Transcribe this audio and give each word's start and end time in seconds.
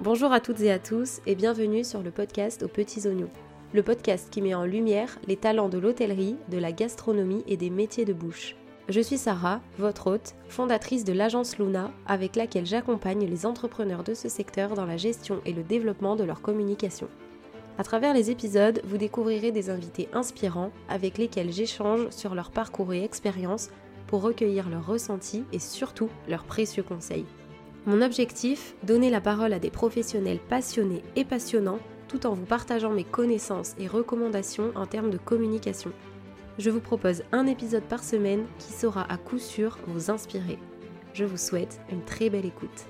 Bonjour 0.00 0.32
à 0.32 0.40
toutes 0.40 0.60
et 0.62 0.72
à 0.72 0.80
tous 0.80 1.20
et 1.26 1.36
bienvenue 1.36 1.84
sur 1.84 2.02
le 2.02 2.10
podcast 2.10 2.64
aux 2.64 2.68
petits 2.68 3.06
oignons. 3.06 3.30
Le 3.72 3.84
podcast 3.84 4.30
qui 4.30 4.42
met 4.42 4.54
en 4.54 4.64
lumière 4.64 5.18
les 5.28 5.36
talents 5.36 5.68
de 5.68 5.78
l'hôtellerie, 5.78 6.36
de 6.48 6.58
la 6.58 6.72
gastronomie 6.72 7.44
et 7.46 7.56
des 7.56 7.70
métiers 7.70 8.04
de 8.04 8.12
bouche. 8.12 8.56
Je 8.88 9.00
suis 9.00 9.16
Sarah, 9.18 9.60
votre 9.78 10.08
hôte, 10.08 10.34
fondatrice 10.48 11.04
de 11.04 11.12
l'agence 11.12 11.56
Luna, 11.56 11.92
avec 12.06 12.34
laquelle 12.34 12.66
j'accompagne 12.66 13.26
les 13.26 13.46
entrepreneurs 13.46 14.02
de 14.02 14.14
ce 14.14 14.28
secteur 14.28 14.74
dans 14.74 14.86
la 14.86 14.96
gestion 14.96 15.40
et 15.46 15.52
le 15.52 15.62
développement 15.62 16.16
de 16.16 16.24
leur 16.24 16.42
communication. 16.42 17.08
À 17.78 17.84
travers 17.84 18.12
les 18.12 18.30
épisodes, 18.30 18.80
vous 18.84 18.98
découvrirez 18.98 19.52
des 19.52 19.70
invités 19.70 20.08
inspirants 20.12 20.72
avec 20.88 21.16
lesquels 21.16 21.52
j'échange 21.52 22.08
sur 22.10 22.34
leur 22.34 22.50
parcours 22.50 22.92
et 22.92 23.04
expérience 23.04 23.70
pour 24.08 24.22
recueillir 24.22 24.68
leurs 24.68 24.86
ressentis 24.86 25.44
et 25.52 25.60
surtout 25.60 26.08
leurs 26.28 26.44
précieux 26.44 26.82
conseils. 26.82 27.24
Mon 27.84 28.00
objectif, 28.00 28.76
donner 28.84 29.10
la 29.10 29.20
parole 29.20 29.52
à 29.52 29.58
des 29.58 29.70
professionnels 29.70 30.38
passionnés 30.38 31.02
et 31.16 31.24
passionnants 31.24 31.80
tout 32.06 32.26
en 32.26 32.34
vous 32.34 32.44
partageant 32.44 32.92
mes 32.92 33.02
connaissances 33.02 33.74
et 33.78 33.88
recommandations 33.88 34.70
en 34.76 34.86
termes 34.86 35.10
de 35.10 35.18
communication. 35.18 35.90
Je 36.58 36.70
vous 36.70 36.80
propose 36.80 37.24
un 37.32 37.46
épisode 37.46 37.82
par 37.84 38.04
semaine 38.04 38.44
qui 38.58 38.72
saura 38.72 39.10
à 39.10 39.16
coup 39.16 39.38
sûr 39.38 39.78
vous 39.88 40.10
inspirer. 40.10 40.58
Je 41.12 41.24
vous 41.24 41.38
souhaite 41.38 41.80
une 41.90 42.04
très 42.04 42.30
belle 42.30 42.46
écoute. 42.46 42.86